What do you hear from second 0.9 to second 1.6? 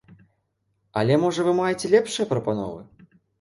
Але можа вы